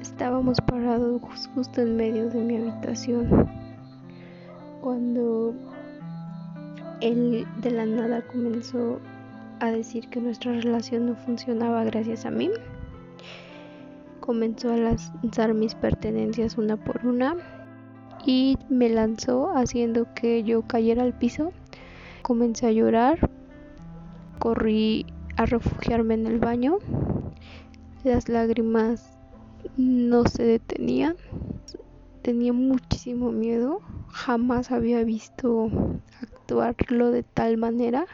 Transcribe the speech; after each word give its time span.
Estábamos 0.00 0.60
parados 0.60 1.20
justo 1.54 1.80
en 1.80 1.96
medio 1.96 2.30
de 2.30 2.38
mi 2.38 2.56
habitación 2.56 3.48
cuando 4.80 5.54
él 7.00 7.46
de 7.60 7.70
la 7.70 7.84
nada 7.84 8.22
comenzó 8.22 9.00
a 9.60 9.70
decir 9.70 10.08
que 10.08 10.20
nuestra 10.20 10.52
relación 10.52 11.06
no 11.06 11.16
funcionaba 11.16 11.84
gracias 11.84 12.26
a 12.26 12.30
mí. 12.30 12.50
Comenzó 14.20 14.72
a 14.72 14.76
lanzar 14.76 15.52
mis 15.54 15.74
pertenencias 15.74 16.58
una 16.58 16.76
por 16.76 17.04
una 17.04 17.36
y 18.24 18.56
me 18.68 18.88
lanzó 18.88 19.50
haciendo 19.56 20.06
que 20.14 20.44
yo 20.44 20.62
cayera 20.62 21.02
al 21.02 21.12
piso. 21.12 21.52
Comencé 22.22 22.68
a 22.68 22.72
llorar, 22.72 23.30
corrí 24.38 25.06
a 25.36 25.46
refugiarme 25.46 26.14
en 26.14 26.26
el 26.26 26.38
baño. 26.38 26.78
Las 28.04 28.28
lágrimas 28.28 29.17
no 29.76 30.24
se 30.24 30.44
detenían. 30.44 31.16
Tenía 32.22 32.52
muchísimo 32.52 33.32
miedo. 33.32 33.80
Jamás 34.08 34.70
había 34.70 35.02
visto 35.04 35.70
actuarlo 36.22 37.10
de 37.10 37.22
tal 37.22 37.56
manera. 37.56 38.06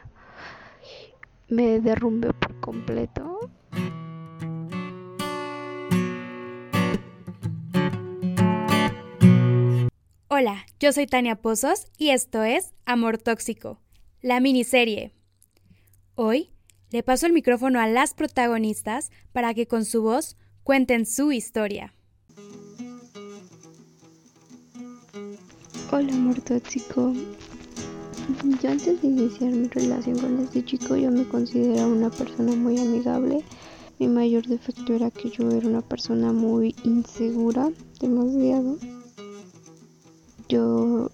Me 1.48 1.80
derrumbé 1.80 2.32
por 2.32 2.60
completo. 2.60 3.38
Hola, 10.29 10.66
yo 10.80 10.92
soy 10.92 11.06
Tania 11.06 11.37
Pozos 11.37 11.87
y 11.96 12.10
esto 12.10 12.42
es 12.42 12.74
Amor 12.87 13.18
Tóxico, 13.18 13.79
la 14.20 14.40
miniserie. 14.40 15.12
Hoy 16.16 16.51
le 16.90 17.04
paso 17.04 17.26
el 17.26 17.32
micrófono 17.32 17.79
a 17.80 17.87
las 17.87 18.15
protagonistas 18.15 19.12
para 19.32 19.54
que 19.54 19.68
con 19.68 19.84
su 19.84 20.02
voz 20.02 20.37
cuenten 20.64 21.04
su 21.04 21.30
historia. 21.30 21.92
Hola, 25.93 26.12
amor 26.12 26.40
tóxico. 26.40 27.12
Yo 28.62 28.70
antes 28.70 29.02
de 29.02 29.09
iniciar 29.09 29.52
mi 29.52 29.68
relación 29.68 30.18
con 30.18 30.40
este 30.40 30.65
chico 30.65 30.96
yo 30.96 31.10
me 31.10 31.24
consideraba 31.29 31.87
una 31.87 32.09
persona 32.09 32.57
muy 32.57 32.79
amigable. 32.79 33.45
Mi 33.98 34.09
mayor 34.09 34.46
defecto 34.46 34.95
era 34.95 35.10
que 35.10 35.30
yo 35.30 35.51
era 35.51 35.68
una 35.68 35.82
persona 35.82 36.32
muy 36.32 36.74
insegura, 36.82 37.70
demasiado. 38.01 38.79
Yo 40.48 41.10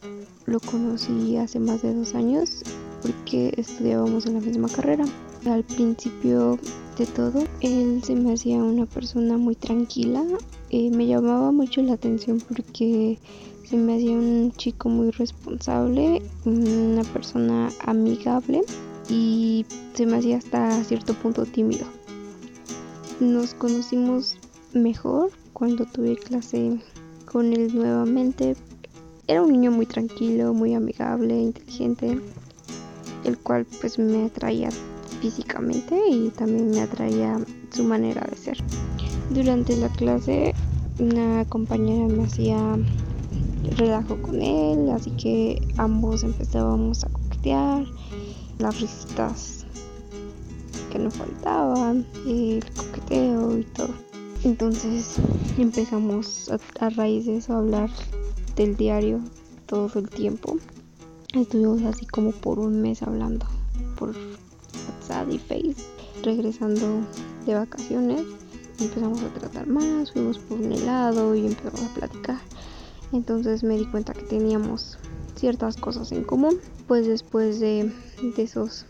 lo 0.46 0.60
conocí 0.60 1.36
hace 1.36 1.58
más 1.58 1.82
de 1.82 1.92
dos 1.92 2.14
años 2.14 2.62
porque 3.02 3.52
estudiábamos 3.56 4.26
en 4.26 4.34
la 4.34 4.40
misma 4.40 4.68
carrera. 4.68 5.04
Al 5.46 5.64
principio 5.64 6.58
de 6.98 7.06
todo, 7.06 7.42
él 7.62 8.02
se 8.04 8.14
me 8.14 8.34
hacía 8.34 8.58
una 8.58 8.84
persona 8.84 9.38
muy 9.38 9.54
tranquila. 9.54 10.22
Eh, 10.68 10.90
me 10.90 11.06
llamaba 11.06 11.50
mucho 11.50 11.80
la 11.80 11.94
atención 11.94 12.42
porque 12.46 13.18
se 13.64 13.78
me 13.78 13.94
hacía 13.94 14.12
un 14.12 14.52
chico 14.52 14.90
muy 14.90 15.10
responsable, 15.12 16.20
una 16.44 17.04
persona 17.04 17.70
amigable 17.86 18.60
y 19.08 19.64
se 19.94 20.04
me 20.04 20.18
hacía 20.18 20.36
hasta 20.36 20.84
cierto 20.84 21.14
punto 21.14 21.46
tímido. 21.46 21.86
Nos 23.18 23.54
conocimos 23.54 24.36
mejor 24.74 25.30
cuando 25.54 25.86
tuve 25.86 26.16
clase 26.16 26.78
con 27.24 27.54
él 27.54 27.74
nuevamente. 27.74 28.56
Era 29.26 29.40
un 29.40 29.52
niño 29.52 29.70
muy 29.70 29.86
tranquilo, 29.86 30.52
muy 30.52 30.74
amigable, 30.74 31.40
inteligente, 31.40 32.20
el 33.24 33.38
cual 33.38 33.66
pues 33.80 33.98
me 33.98 34.26
atraía 34.26 34.68
físicamente 35.20 35.96
y 36.08 36.30
también 36.30 36.70
me 36.70 36.80
atraía 36.80 37.38
su 37.70 37.84
manera 37.84 38.26
de 38.28 38.36
ser. 38.36 38.58
Durante 39.30 39.76
la 39.76 39.88
clase 39.88 40.54
una 40.98 41.44
compañera 41.46 42.12
me 42.12 42.24
hacía 42.24 42.76
relajo 43.76 44.20
con 44.20 44.42
él, 44.42 44.90
así 44.90 45.10
que 45.12 45.60
ambos 45.76 46.24
empezábamos 46.24 47.04
a 47.04 47.08
coquetear, 47.08 47.84
las 48.58 48.80
risitas 48.80 49.66
que 50.90 50.98
no 50.98 51.10
faltaban, 51.10 52.06
el 52.26 52.64
coqueteo 52.74 53.58
y 53.58 53.64
todo. 53.64 53.94
Entonces 54.44 55.16
empezamos 55.58 56.50
a, 56.50 56.58
a 56.84 56.90
raíz 56.90 57.26
de 57.26 57.36
eso 57.36 57.54
a 57.54 57.58
hablar 57.58 57.90
del 58.56 58.76
diario 58.76 59.20
todo 59.66 59.90
el 59.98 60.08
tiempo. 60.08 60.56
Estuvimos 61.32 61.82
así 61.82 62.06
como 62.06 62.32
por 62.32 62.58
un 62.58 62.82
mes 62.82 63.02
hablando 63.02 63.46
por 63.96 64.14
Face. 65.26 65.76
Regresando 66.22 67.06
de 67.46 67.54
vacaciones 67.54 68.22
empezamos 68.80 69.22
a 69.22 69.28
tratar 69.28 69.66
más, 69.66 70.12
fuimos 70.12 70.38
por 70.38 70.58
un 70.58 70.72
helado 70.72 71.34
y 71.34 71.46
empezamos 71.46 71.82
a 71.82 71.94
platicar. 71.94 72.38
Entonces 73.12 73.62
me 73.62 73.76
di 73.76 73.86
cuenta 73.86 74.12
que 74.12 74.22
teníamos 74.22 74.98
ciertas 75.34 75.76
cosas 75.76 76.12
en 76.12 76.24
común. 76.24 76.58
Pues 76.86 77.06
después 77.06 77.60
de, 77.60 77.92
esos, 78.36 78.86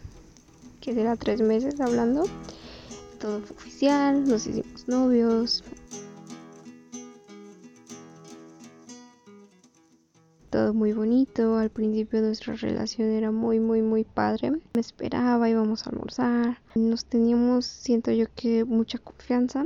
que 0.81 0.95
será 0.95 1.17
tres 1.17 1.41
meses 1.41 1.81
hablando, 1.81 2.25
todo 3.19 3.41
fue 3.41 3.57
oficial, 3.57 4.27
nos 4.27 4.47
hicimos 4.47 4.89
novios. 4.89 5.65
Muy 10.75 10.93
bonito, 10.93 11.57
al 11.57 11.71
principio 11.71 12.21
nuestra 12.21 12.55
relación 12.55 13.09
era 13.09 13.31
muy 13.31 13.61
muy 13.61 13.83
muy 13.83 14.05
padre. 14.05 14.51
Me 14.51 14.81
esperaba, 14.81 15.49
íbamos 15.49 15.87
a 15.87 15.91
almorzar, 15.91 16.59
nos 16.75 17.07
teníamos, 17.07 17.65
siento 17.65 18.11
yo 18.13 18.27
que 18.35 18.65
mucha 18.65 18.99
confianza 18.99 19.65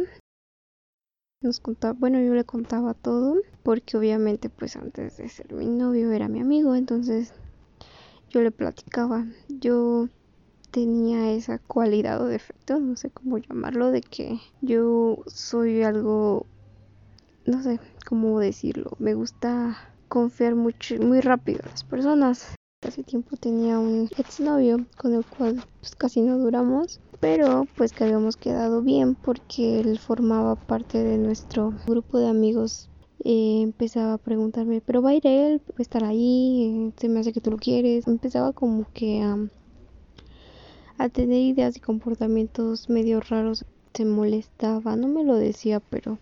nos 1.42 1.60
contaba, 1.60 1.92
bueno, 1.98 2.20
yo 2.20 2.32
le 2.32 2.44
contaba 2.44 2.94
todo, 2.94 3.36
porque 3.62 3.96
obviamente 3.96 4.48
pues 4.48 4.76
antes 4.76 5.18
de 5.18 5.28
ser 5.28 5.52
mi 5.52 5.66
novio 5.66 6.10
era 6.12 6.28
mi 6.28 6.40
amigo, 6.40 6.74
entonces 6.74 7.34
yo 8.30 8.40
le 8.40 8.50
platicaba. 8.50 9.26
Yo 9.48 10.08
tenía 10.70 11.32
esa 11.32 11.58
cualidad 11.58 12.22
o 12.22 12.26
defecto, 12.26 12.78
no 12.78 12.96
sé 12.96 13.10
cómo 13.10 13.38
llamarlo, 13.38 13.90
de 13.90 14.00
que 14.00 14.38
yo 14.62 15.18
soy 15.26 15.82
algo, 15.82 16.46
no 17.46 17.62
sé 17.62 17.78
cómo 18.06 18.38
decirlo, 18.40 18.92
me 18.98 19.14
gusta 19.14 19.93
confiar 20.14 20.54
mucho, 20.54 20.94
muy 21.00 21.20
rápido 21.20 21.58
en 21.64 21.70
las 21.70 21.82
personas. 21.82 22.54
Hace 22.86 23.02
tiempo 23.02 23.36
tenía 23.36 23.80
un 23.80 24.08
exnovio 24.16 24.86
con 24.96 25.12
el 25.14 25.24
cual 25.24 25.64
pues 25.80 25.96
casi 25.96 26.20
no 26.20 26.38
duramos 26.38 27.00
pero 27.24 27.66
pues 27.74 27.94
que 27.94 28.04
habíamos 28.04 28.36
quedado 28.36 28.82
bien 28.82 29.14
porque 29.14 29.80
él 29.80 29.98
formaba 29.98 30.56
parte 30.56 31.02
de 31.02 31.16
nuestro 31.16 31.72
grupo 31.86 32.18
de 32.18 32.28
amigos. 32.28 32.90
Eh, 33.24 33.62
empezaba 33.62 34.12
a 34.12 34.18
preguntarme, 34.18 34.82
pero 34.84 35.00
va 35.00 35.08
a 35.08 35.14
ir 35.14 35.26
él, 35.26 35.62
va 35.70 35.76
a 35.78 35.82
estar 35.82 36.04
ahí, 36.04 36.92
se 36.98 37.08
me 37.08 37.20
hace 37.20 37.32
que 37.32 37.40
tú 37.40 37.50
lo 37.50 37.56
quieres. 37.56 38.06
Empezaba 38.06 38.52
como 38.52 38.84
que 38.92 39.22
a, 39.22 39.38
a 40.98 41.08
tener 41.08 41.40
ideas 41.40 41.78
y 41.78 41.80
comportamientos 41.80 42.90
medio 42.90 43.20
raros. 43.20 43.64
Se 43.94 44.04
molestaba, 44.04 44.94
no 44.94 45.08
me 45.08 45.24
lo 45.24 45.36
decía, 45.36 45.80
pero 45.80 46.18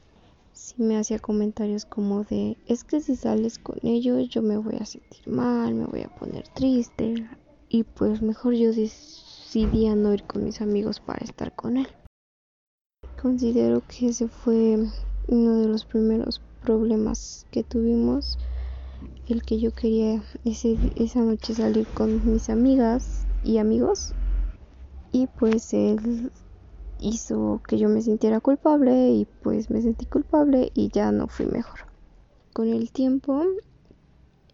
sí 0.53 0.75
me 0.79 0.97
hacía 0.97 1.19
comentarios 1.19 1.85
como 1.85 2.25
de, 2.25 2.57
es 2.67 2.85
que 2.85 3.01
si 3.01 3.17
sales 3.17 3.59
con 3.59 3.79
ellos 3.83 4.29
yo 4.29 4.43
me 4.43 4.57
voy 4.57 4.77
a 4.77 4.87
sentir 4.87 5.29
mal, 5.29 5.75
me 5.75 5.87
voy 5.87 6.03
a 6.03 6.15
poner 6.15 6.47
triste. 6.49 7.29
Y 7.69 7.85
pues 7.85 8.21
mejor 8.21 8.55
yo 8.55 8.69
decidí 8.73 9.89
no 9.95 10.13
ir 10.13 10.25
con 10.25 10.45
mis 10.45 10.61
amigos 10.61 11.01
para 11.01 11.25
estar 11.25 11.55
con 11.55 11.79
él. 11.79 11.89
Considero 13.21 13.83
que 13.87 14.09
ese 14.09 14.29
fue 14.29 14.79
uno 15.29 15.57
de 15.59 15.69
los 15.69 15.85
primeros 15.85 16.41
problemas 16.63 17.47
que 17.51 17.63
tuvimos, 17.63 18.39
el 19.29 19.43
que 19.43 19.59
yo 19.59 19.73
quería 19.73 20.23
ese, 20.45 20.77
esa 20.97 21.21
noche 21.21 21.55
salir 21.55 21.87
con 21.95 22.31
mis 22.31 22.51
amigas 22.51 23.27
y 23.45 23.59
amigos 23.59 24.15
y 25.13 25.27
pues 25.27 25.73
él 25.75 26.33
hizo 27.03 27.61
que 27.67 27.79
yo 27.79 27.89
me 27.89 28.03
sintiera 28.03 28.41
culpable 28.41 29.11
y 29.11 29.27
pues 29.43 29.71
me 29.71 29.83
sentí 29.83 30.07
culpable 30.07 30.71
y 30.75 30.89
ya 30.89 31.13
no 31.13 31.29
fui 31.29 31.47
mejor. 31.47 31.81
Con 32.53 32.69
el 32.69 32.91
tiempo 32.93 33.43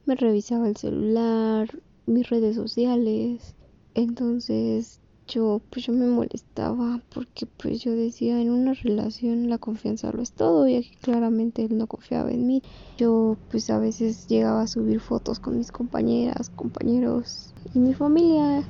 me 0.07 0.15
revisaba 0.15 0.69
el 0.69 0.77
celular, 0.77 1.69
mis 2.07 2.29
redes 2.29 2.57
sociales 2.57 3.55
entonces 3.99 5.01
yo 5.27 5.61
pues 5.71 5.87
yo 5.87 5.93
me 5.93 6.07
molestaba 6.07 7.03
porque 7.13 7.47
pues 7.47 7.81
yo 7.81 7.91
decía 7.97 8.41
en 8.41 8.51
una 8.51 8.75
relación 8.75 9.51
la 9.51 9.59
confianza 9.59 10.13
lo 10.13 10.23
es 10.23 10.31
todo 10.31 10.69
y 10.69 10.77
aquí 10.77 10.93
claramente 11.03 11.65
él 11.65 11.77
no 11.77 11.89
confiaba 11.89 12.31
en 12.31 12.47
mí. 12.47 12.63
Yo 12.97 13.37
pues 13.51 13.69
a 13.71 13.81
veces 13.81 14.29
llegaba 14.29 14.63
a 14.63 14.67
subir 14.69 15.01
fotos 15.01 15.41
con 15.41 15.59
mis 15.59 15.73
compañeras, 15.73 16.49
compañeros 16.51 17.53
y 17.75 17.81
mi 17.81 17.93
familia. 17.93 18.63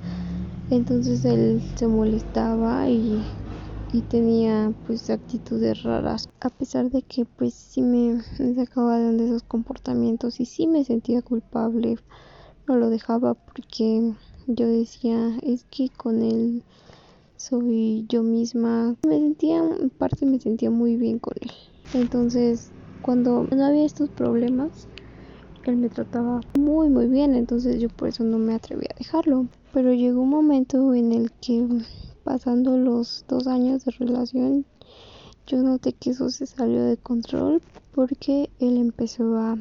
Entonces 0.70 1.26
él 1.26 1.62
se 1.76 1.86
molestaba 1.86 2.88
y, 2.88 3.22
y 3.90 4.02
tenía 4.02 4.72
pues 4.86 5.08
actitudes 5.10 5.82
raras. 5.82 6.28
A 6.40 6.50
pesar 6.50 6.90
de 6.90 7.02
que 7.02 7.24
pues 7.24 7.54
sí 7.54 7.82
me, 7.82 8.22
sacaba 8.54 8.98
de 8.98 9.24
esos 9.24 9.42
comportamientos 9.42 10.40
y 10.40 10.46
sí 10.46 10.66
me 10.66 10.84
sentía 10.84 11.22
culpable, 11.22 11.96
no 12.66 12.76
lo 12.76 12.90
dejaba 12.90 13.34
porque 13.34 14.12
yo 14.46 14.66
decía, 14.66 15.38
es 15.42 15.64
que 15.70 15.88
con 15.90 16.22
él 16.22 16.62
soy 17.36 18.04
yo 18.08 18.22
misma. 18.22 18.94
Me 19.06 19.18
sentía, 19.18 19.58
en 19.58 19.90
parte 19.90 20.26
me 20.26 20.40
sentía 20.40 20.70
muy 20.70 20.96
bien 20.96 21.18
con 21.18 21.34
él. 21.40 21.50
Entonces, 21.94 22.70
cuando 23.00 23.46
no 23.50 23.64
había 23.64 23.86
estos 23.86 24.10
problemas, 24.10 24.88
él 25.64 25.76
me 25.76 25.88
trataba 25.88 26.40
muy 26.58 26.88
muy 26.88 27.08
bien, 27.08 27.34
entonces 27.34 27.80
yo 27.80 27.88
por 27.88 28.08
eso 28.08 28.24
no 28.24 28.38
me 28.38 28.54
atreví 28.54 28.86
a 28.86 28.98
dejarlo. 28.98 29.46
Pero 29.72 29.92
llegó 29.92 30.22
un 30.22 30.30
momento 30.30 30.94
en 30.94 31.12
el 31.12 31.30
que 31.32 31.66
pasando 32.28 32.76
los 32.76 33.24
dos 33.26 33.46
años 33.46 33.86
de 33.86 33.92
relación, 33.92 34.66
yo 35.46 35.62
noté 35.62 35.94
que 35.94 36.10
eso 36.10 36.28
se 36.28 36.44
salió 36.44 36.84
de 36.84 36.98
control 36.98 37.62
porque 37.94 38.50
él 38.58 38.76
empezó 38.76 39.38
a, 39.38 39.56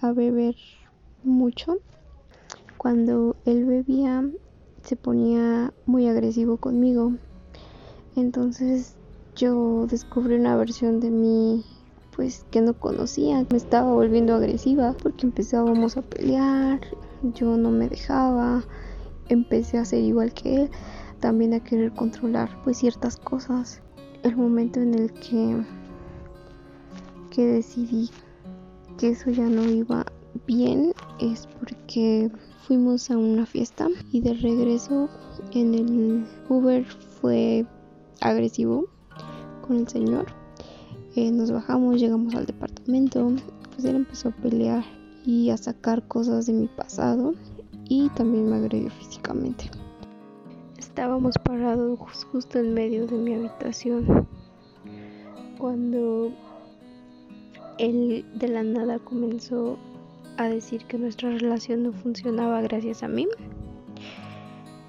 a 0.00 0.12
beber 0.12 0.56
mucho. 1.22 1.76
Cuando 2.78 3.36
él 3.44 3.66
bebía 3.66 4.24
se 4.84 4.96
ponía 4.96 5.74
muy 5.84 6.08
agresivo 6.08 6.56
conmigo. 6.56 7.12
Entonces 8.16 8.96
yo 9.36 9.86
descubrí 9.86 10.36
una 10.36 10.56
versión 10.56 11.00
de 11.00 11.10
mí 11.10 11.62
pues 12.16 12.46
que 12.50 12.62
no 12.62 12.72
conocía, 12.72 13.44
me 13.50 13.58
estaba 13.58 13.92
volviendo 13.92 14.34
agresiva 14.34 14.94
porque 14.94 15.26
empezábamos 15.26 15.98
a 15.98 16.02
pelear, 16.02 16.80
yo 17.34 17.58
no 17.58 17.70
me 17.70 17.86
dejaba, 17.86 18.64
empecé 19.28 19.76
a 19.76 19.84
ser 19.84 20.02
igual 20.02 20.32
que 20.32 20.62
él, 20.62 20.70
también 21.20 21.54
a 21.54 21.60
querer 21.60 21.92
controlar 21.92 22.50
pues 22.64 22.78
ciertas 22.78 23.16
cosas. 23.16 23.80
El 24.22 24.36
momento 24.36 24.80
en 24.80 24.94
el 24.94 25.12
que 25.12 25.64
que 27.30 27.46
decidí 27.46 28.10
que 28.98 29.10
eso 29.10 29.30
ya 29.30 29.46
no 29.46 29.62
iba 29.64 30.04
bien 30.46 30.92
es 31.20 31.46
porque 31.58 32.30
fuimos 32.66 33.10
a 33.10 33.16
una 33.16 33.46
fiesta 33.46 33.88
y 34.12 34.20
de 34.20 34.34
regreso 34.34 35.08
en 35.52 35.74
el 35.74 36.26
Uber 36.48 36.84
fue 36.84 37.64
agresivo 38.20 38.86
con 39.66 39.76
el 39.76 39.88
señor. 39.88 40.26
Eh, 41.14 41.30
nos 41.30 41.50
bajamos, 41.50 42.00
llegamos 42.00 42.34
al 42.34 42.46
departamento, 42.46 43.32
pues 43.72 43.84
él 43.84 43.96
empezó 43.96 44.28
a 44.30 44.36
pelear 44.36 44.84
y 45.24 45.50
a 45.50 45.56
sacar 45.56 46.06
cosas 46.08 46.46
de 46.46 46.52
mi 46.52 46.66
pasado 46.66 47.34
y 47.88 48.08
también 48.10 48.50
me 48.50 48.56
agredió 48.56 48.90
físicamente. 48.90 49.70
Estábamos 50.98 51.38
parados 51.38 51.96
justo 52.32 52.58
en 52.58 52.74
medio 52.74 53.06
de 53.06 53.16
mi 53.16 53.32
habitación 53.32 54.26
cuando 55.56 56.32
él 57.78 58.26
de 58.34 58.48
la 58.48 58.64
nada 58.64 58.98
comenzó 58.98 59.78
a 60.38 60.48
decir 60.48 60.84
que 60.86 60.98
nuestra 60.98 61.30
relación 61.30 61.84
no 61.84 61.92
funcionaba 61.92 62.60
gracias 62.62 63.04
a 63.04 63.08
mí. 63.08 63.28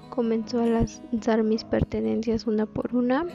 Comenzó 0.08 0.60
a 0.60 0.66
lanzar 0.66 1.44
mis 1.44 1.62
pertenencias 1.62 2.48
una 2.48 2.66
por 2.66 2.92
una 2.92 3.26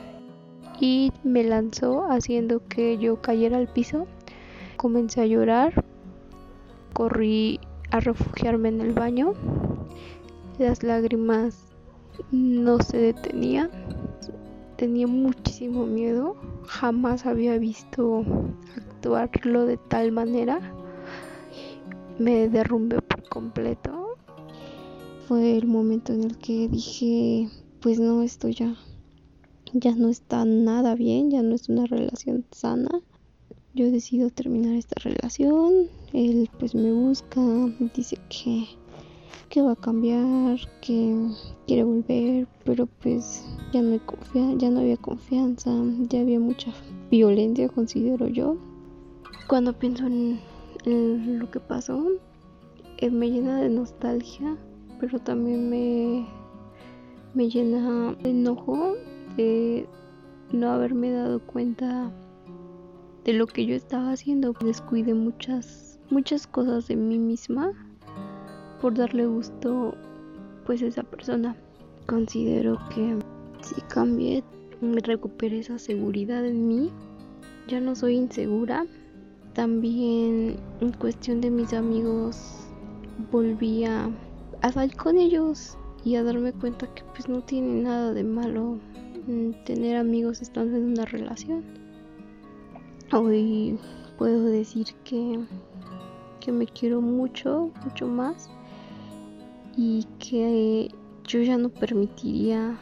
y 0.78 1.14
me 1.24 1.46
lanzó 1.46 2.04
haciendo 2.12 2.68
que 2.68 2.98
yo 2.98 3.22
cayera 3.22 3.56
al 3.56 3.70
piso. 3.70 4.06
Comencé 4.76 5.22
a 5.22 5.28
llorar, 5.28 5.86
corrí 6.92 7.58
a 7.92 8.02
refugiarme 8.02 8.68
en 8.68 8.82
el 8.82 8.92
baño. 8.92 9.34
Las 10.60 10.84
lágrimas 10.84 11.75
no 12.32 12.80
se 12.80 12.98
detenían. 12.98 13.70
Tenía 14.78 15.08
muchísimo 15.08 15.86
miedo. 15.86 16.36
Jamás 16.68 17.26
había 17.26 17.58
visto 17.58 18.24
actuarlo 18.76 19.66
de 19.66 19.78
tal 19.78 20.12
manera 20.12 20.60
me 22.18 22.50
derrumbé 22.50 23.02
por 23.02 23.28
completo. 23.28 24.18
Fue 25.28 25.58
el 25.58 25.68
momento 25.68 26.14
en 26.14 26.24
el 26.24 26.38
que 26.38 26.68
dije, 26.68 27.50
pues 27.82 28.00
no, 28.00 28.22
esto 28.22 28.48
ya, 28.50 28.76
ya 29.74 29.96
no 29.96 30.10
está 30.10 30.46
nada 30.46 30.96
bien, 30.96 31.32
ya 31.32 31.42
no 31.42 31.56
es 31.56 31.68
una 31.68 31.86
relación 31.86 32.46
sana. 32.52 32.90
Yo 33.74 33.92
decido 33.92 34.30
terminar 34.30 34.76
esta 34.76 34.96
relación. 35.02 35.90
Él 36.14 36.50
pues 36.60 36.76
me 36.76 36.94
busca, 36.94 37.42
dice 37.96 38.18
que, 38.30 38.66
que 39.56 39.62
va 39.62 39.72
a 39.72 39.76
cambiar, 39.78 40.60
que 40.82 41.30
quiere 41.66 41.86
volver, 41.86 42.46
pero 42.66 42.88
pues 43.02 43.48
ya 43.72 43.82
no 43.82 43.94
hay 43.94 44.58
ya 44.58 44.70
no 44.70 44.82
había 44.82 44.98
confianza, 44.98 45.72
ya 46.10 46.20
había 46.20 46.42
mucha 46.42 46.74
violencia, 47.10 47.70
considero 47.70 48.28
yo. 48.28 48.58
Cuando 49.48 49.72
pienso 49.72 50.08
en 50.08 51.40
lo 51.40 51.50
que 51.52 51.62
pasó 51.62 52.06
eh, 52.98 53.10
me 53.10 53.32
llena 53.32 53.62
de 53.62 53.70
nostalgia, 53.70 54.58
pero 55.00 55.20
también 55.20 55.70
me, 55.70 56.28
me 57.34 57.50
llena 57.50 58.14
de 58.24 58.32
enojo 58.32 58.96
de 59.38 59.88
no 60.52 60.70
haberme 60.70 61.12
dado 61.12 61.40
cuenta 61.40 62.12
de 63.24 63.32
lo 63.32 63.48
que 63.48 63.66
yo 63.66 63.74
estaba 63.74 64.12
haciendo. 64.12 64.52
Descuide 64.52 65.14
muchas, 65.14 65.98
muchas 66.10 66.46
cosas 66.46 66.90
de 66.90 66.98
mí 66.98 67.18
misma 67.18 67.72
por 68.82 68.94
darle 68.94 69.26
gusto 69.26 69.96
pues 70.66 70.82
a 70.82 70.88
esa 70.88 71.04
persona. 71.04 71.56
Considero 72.08 72.80
que 72.94 73.18
si 73.62 73.82
cambié, 73.82 74.44
recuperé 74.82 75.60
esa 75.60 75.80
seguridad 75.80 76.46
en 76.46 76.68
mí. 76.68 76.92
Ya 77.68 77.80
no 77.80 77.96
soy 77.96 78.16
insegura, 78.16 78.86
también 79.54 80.58
en 80.82 80.92
cuestión 80.92 81.42
de 81.42 81.50
mis 81.50 81.74
amigos 81.74 82.68
volví 83.32 83.86
a, 83.86 84.12
salir 84.74 84.96
con 84.98 85.18
ellos 85.18 85.78
y 86.04 86.16
a 86.16 86.24
darme 86.24 86.52
cuenta 86.52 86.94
que 86.94 87.04
pues 87.14 87.30
no 87.30 87.42
tiene 87.42 87.84
nada 87.84 88.14
de 88.14 88.24
malo 88.24 88.78
tener 89.66 89.96
amigos 89.96 90.42
estando 90.42 90.78
en 90.78 90.92
una 90.92 91.06
relación. 91.06 91.64
Hoy 93.14 93.80
puedo 94.18 94.44
decir 94.44 94.88
que, 95.04 95.40
que 96.40 96.52
me 96.52 96.68
quiero 96.68 97.02
mucho, 97.02 97.72
mucho 97.84 98.08
más 98.08 98.50
y 99.78 100.06
que 100.20 100.90
yo 101.26 101.42
ya 101.42 101.58
no 101.58 101.70
permitiría 101.70 102.78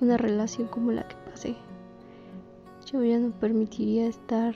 una 0.00 0.16
relación 0.16 0.68
como 0.68 0.92
la 0.92 1.06
que 1.08 1.16
pasé. 1.30 1.56
Yo 2.90 3.02
ya 3.02 3.18
no 3.18 3.30
permitiría 3.30 4.06
estar 4.06 4.54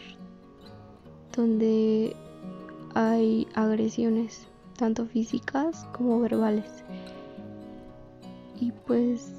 donde 1.36 2.14
hay 2.94 3.46
agresiones, 3.54 4.46
tanto 4.76 5.06
físicas 5.06 5.86
como 5.92 6.20
verbales. 6.20 6.84
Y 8.60 8.72
pues, 8.86 9.32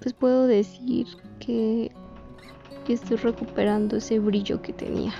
pues 0.00 0.12
puedo 0.14 0.46
decir 0.46 1.06
que, 1.40 1.90
estoy 2.88 3.18
recuperando 3.18 3.96
ese 3.96 4.18
brillo 4.18 4.62
que 4.62 4.72
tenía. 4.72 5.12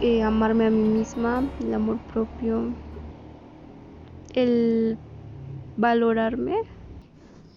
Eh, 0.00 0.22
amarme 0.22 0.64
a 0.64 0.70
mí 0.70 0.82
misma, 0.82 1.46
el 1.60 1.74
amor 1.74 1.98
propio, 2.06 2.72
el 4.34 4.98
valorarme 5.76 6.56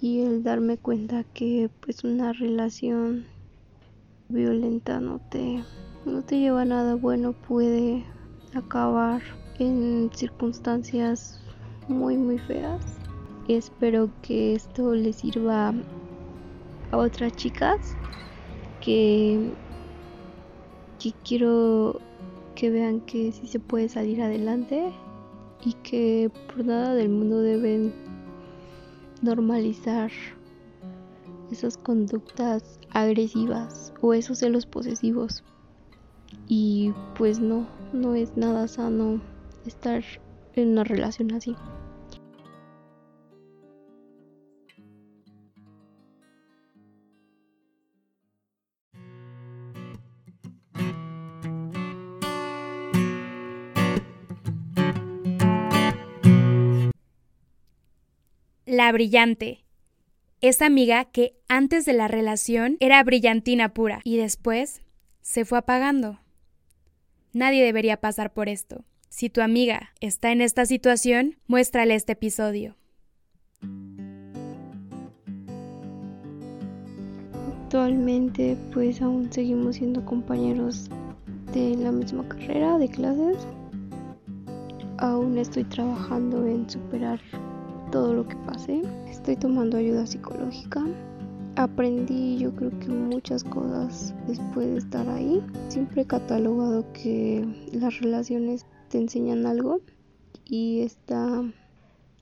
y 0.02 0.22
el 0.22 0.44
darme 0.44 0.78
cuenta 0.78 1.24
que 1.24 1.70
pues 1.80 2.04
una 2.04 2.34
relación 2.34 3.26
violenta 4.30 5.00
no 5.00 5.20
te 5.30 5.64
no 6.06 6.22
te 6.22 6.40
lleva 6.40 6.64
a 6.64 6.66
nada 6.66 6.96
bueno, 6.96 7.34
puede 7.34 8.04
acabar 8.54 9.22
en 9.60 10.10
circunstancias 10.14 11.40
muy 11.88 12.18
muy 12.18 12.38
feas. 12.40 12.82
Espero 13.48 14.10
que 14.22 14.56
esto 14.56 14.94
les 14.94 15.18
sirva 15.18 15.74
a 16.92 16.98
otras 16.98 17.34
chicas 17.36 17.96
que, 18.80 19.52
que 21.00 21.14
quiero 21.26 22.00
que 22.56 22.70
vean 22.70 23.02
que 23.02 23.32
sí 23.32 23.48
se 23.48 23.60
puede 23.60 23.90
salir 23.90 24.22
adelante 24.22 24.94
y 25.66 25.74
que 25.74 26.32
por 26.48 26.66
nada 26.66 26.94
del 26.94 27.10
mundo 27.10 27.40
deben 27.40 27.94
normalizar 29.22 30.12
esas 31.52 31.78
conductas 31.78 32.80
agresivas 32.92 33.94
o 34.02 34.14
esos 34.14 34.40
celos 34.40 34.66
posesivos 34.66 35.44
y 36.48 36.92
pues 37.16 37.40
no, 37.40 37.68
no 37.94 38.16
es 38.16 38.36
nada 38.36 38.68
sano 38.68 39.22
estar 39.66 40.04
en 40.56 40.70
una 40.70 40.84
relación 40.84 41.32
así. 41.34 41.56
La 58.76 58.92
brillante. 58.92 59.64
Esa 60.42 60.66
amiga 60.66 61.06
que 61.06 61.38
antes 61.48 61.86
de 61.86 61.94
la 61.94 62.08
relación 62.08 62.78
era 62.80 63.04
brillantina 63.04 63.72
pura 63.72 64.02
y 64.04 64.18
después 64.18 64.82
se 65.22 65.46
fue 65.46 65.60
apagando. 65.60 66.22
Nadie 67.34 67.64
debería 67.64 67.98
pasar 67.98 68.34
por 68.34 68.50
esto. 68.50 68.84
Si 69.10 69.30
tu 69.30 69.42
amiga 69.42 69.92
está 70.02 70.32
en 70.32 70.42
esta 70.42 70.66
situación, 70.66 71.38
muéstrale 71.46 71.94
este 71.94 72.14
episodio. 72.14 72.76
Actualmente 77.66 78.58
pues 78.74 79.04
aún 79.04 79.32
seguimos 79.32 79.76
siendo 79.76 80.04
compañeros 80.04 80.90
de 81.54 81.76
la 81.78 81.92
misma 81.92 82.28
carrera 82.28 82.80
de 82.80 82.90
clases. 82.90 83.38
Aún 84.98 85.38
estoy 85.38 85.64
trabajando 85.66 86.48
en 86.48 86.68
superar 86.68 87.20
todo 87.94 88.12
lo 88.12 88.28
que 88.28 88.36
pasé. 88.38 88.82
Estoy 89.08 89.36
tomando 89.36 89.78
ayuda 89.78 90.08
psicológica. 90.08 90.84
Aprendí 91.56 92.40
yo 92.40 92.52
creo 92.56 92.72
que 92.80 92.88
muchas 92.88 93.44
cosas 93.44 94.16
después 94.26 94.66
de 94.66 94.78
estar 94.78 95.08
ahí. 95.08 95.44
Siempre 95.68 96.02
he 96.02 96.06
catalogado 96.06 96.92
que 96.94 97.48
las 97.72 98.00
relaciones 98.00 98.66
te 98.90 98.98
enseñan 98.98 99.46
algo 99.46 99.80
y 100.44 100.82
esta 100.82 101.44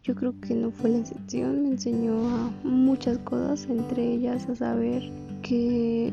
yo 0.04 0.14
creo 0.14 0.34
que 0.42 0.56
no 0.56 0.72
fue 0.72 0.90
la 0.90 0.98
excepción, 0.98 1.64
me 1.64 1.70
enseñó 1.70 2.16
a 2.28 2.52
muchas 2.66 3.20
cosas, 3.20 3.66
entre 3.70 4.04
ellas 4.04 4.50
a 4.50 4.56
saber 4.56 5.04
que 5.42 6.12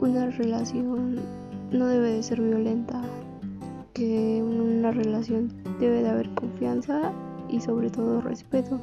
una 0.00 0.30
relación 0.30 1.16
no 1.70 1.86
debe 1.88 2.12
de 2.12 2.22
ser 2.22 2.40
violenta, 2.40 3.02
que 3.92 4.42
una 4.42 4.90
relación 4.90 5.52
debe 5.80 6.02
de 6.02 6.08
haber 6.08 6.30
confianza 6.30 7.12
y 7.48 7.60
sobre 7.60 7.90
todo 7.90 8.20
respeto. 8.20 8.78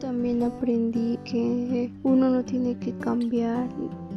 También 0.00 0.42
aprendí 0.42 1.18
que 1.24 1.90
uno 2.02 2.28
no 2.28 2.44
tiene 2.44 2.78
que 2.78 2.92
cambiar 2.98 3.68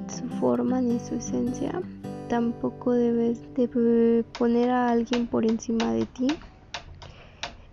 su 0.07 0.27
forma 0.39 0.81
ni 0.81 0.99
su 0.99 1.15
esencia. 1.15 1.81
Tampoco 2.27 2.93
debes 2.93 3.41
de 3.55 4.23
poner 4.37 4.69
a 4.69 4.89
alguien 4.89 5.27
por 5.27 5.45
encima 5.45 5.93
de 5.93 6.05
ti. 6.05 6.27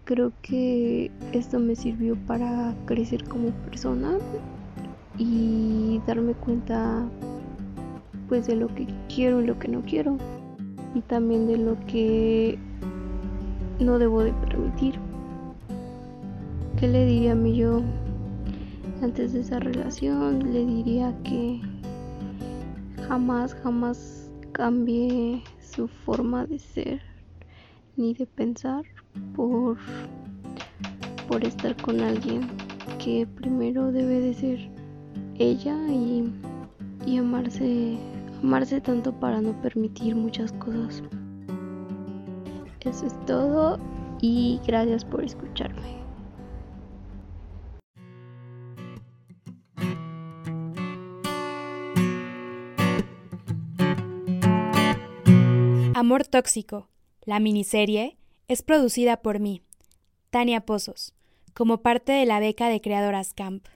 Creo 0.04 0.32
que 0.40 1.10
esto 1.32 1.58
me 1.58 1.74
sirvió 1.74 2.16
para 2.26 2.74
crecer 2.86 3.24
como 3.24 3.50
persona 3.64 4.18
y 5.18 6.00
darme 6.06 6.34
cuenta 6.34 7.08
pues 8.28 8.46
de 8.46 8.56
lo 8.56 8.68
que 8.68 8.86
quiero 9.12 9.40
y 9.40 9.46
lo 9.46 9.58
que 9.58 9.68
no 9.68 9.82
quiero 9.82 10.16
y 10.94 11.00
también 11.02 11.46
de 11.46 11.58
lo 11.58 11.76
que 11.86 12.58
no 13.80 13.98
debo 13.98 14.22
de 14.22 14.32
permitir. 14.32 15.05
¿Qué 16.78 16.88
le 16.88 17.06
diría 17.06 17.32
a 17.32 17.34
mí 17.34 17.56
yo 17.56 17.80
antes 19.00 19.32
de 19.32 19.40
esa 19.40 19.58
relación? 19.58 20.52
Le 20.52 20.66
diría 20.66 21.14
que 21.24 21.58
jamás, 23.08 23.54
jamás 23.62 24.30
cambie 24.52 25.42
su 25.58 25.88
forma 25.88 26.44
de 26.44 26.58
ser 26.58 27.00
ni 27.96 28.12
de 28.12 28.26
pensar 28.26 28.84
por, 29.34 29.78
por 31.26 31.44
estar 31.44 31.74
con 31.80 31.98
alguien 32.02 32.46
que 33.02 33.26
primero 33.26 33.90
debe 33.90 34.20
de 34.20 34.34
ser 34.34 34.70
ella 35.38 35.74
y, 35.88 36.30
y 37.06 37.16
amarse, 37.16 37.96
amarse 38.42 38.82
tanto 38.82 39.18
para 39.18 39.40
no 39.40 39.58
permitir 39.62 40.14
muchas 40.14 40.52
cosas. 40.52 41.02
Eso 42.80 43.06
es 43.06 43.18
todo 43.24 43.78
y 44.20 44.60
gracias 44.66 45.06
por 45.06 45.24
escucharme. 45.24 46.05
Amor 56.06 56.24
Tóxico, 56.24 56.88
la 57.24 57.40
miniserie, 57.40 58.16
es 58.46 58.62
producida 58.62 59.16
por 59.22 59.40
mí, 59.40 59.62
Tania 60.30 60.60
Pozos, 60.60 61.14
como 61.52 61.82
parte 61.82 62.12
de 62.12 62.24
la 62.26 62.38
beca 62.38 62.68
de 62.68 62.80
Creadoras 62.80 63.34
Camp. 63.34 63.66